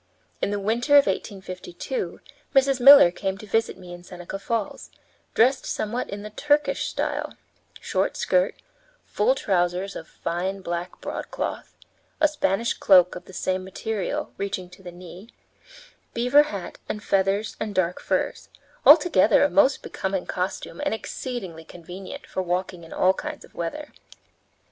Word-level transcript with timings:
In 0.41 0.49
the 0.49 0.59
winter 0.59 0.93
of 0.93 1.05
1852 1.05 2.21
Mrs. 2.55 2.79
Miller 2.79 3.11
came 3.11 3.37
to 3.37 3.45
visit 3.45 3.77
me 3.77 3.93
in 3.93 4.01
Seneca 4.03 4.39
Falls, 4.39 4.89
dressed 5.35 5.67
somewhat 5.67 6.09
in 6.09 6.23
the 6.23 6.31
Turkish 6.31 6.87
style 6.87 7.35
short 7.79 8.17
skirt, 8.17 8.55
full 9.05 9.35
trousers 9.35 9.95
of 9.95 10.07
fine 10.07 10.61
black 10.61 10.99
broadcloth; 11.01 11.75
a 12.19 12.27
Spanish 12.27 12.73
cloak, 12.73 13.15
of 13.15 13.25
the 13.25 13.31
same 13.33 13.63
material, 13.63 14.31
reaching 14.37 14.71
to 14.71 14.81
the 14.81 14.91
knee; 14.91 15.29
beaver 16.15 16.45
hat 16.49 16.79
and 16.89 17.03
feathers 17.03 17.55
and 17.59 17.75
dark 17.75 17.99
furs; 17.99 18.49
altogether 18.83 19.43
a 19.43 19.51
most 19.51 19.83
becoming 19.83 20.25
costume 20.25 20.81
and 20.83 20.95
exceedingly 20.95 21.63
convenient 21.63 22.25
for 22.25 22.41
walking 22.41 22.83
in 22.83 22.91
all 22.91 23.13
kinds 23.13 23.45
of 23.45 23.53
weather. 23.53 23.93